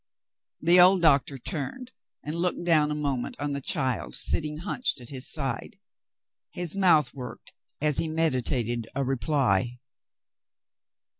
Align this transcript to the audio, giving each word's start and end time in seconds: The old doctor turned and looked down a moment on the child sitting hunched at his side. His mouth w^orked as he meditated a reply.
The 0.61 0.79
old 0.79 1.03
doctor 1.03 1.37
turned 1.37 1.91
and 2.23 2.33
looked 2.33 2.63
down 2.63 2.89
a 2.89 2.95
moment 2.95 3.35
on 3.39 3.51
the 3.51 3.61
child 3.61 4.15
sitting 4.15 4.57
hunched 4.57 4.99
at 4.99 5.09
his 5.09 5.27
side. 5.31 5.77
His 6.49 6.75
mouth 6.75 7.11
w^orked 7.11 7.51
as 7.79 7.99
he 7.99 8.07
meditated 8.09 8.87
a 8.95 9.03
reply. 9.03 9.77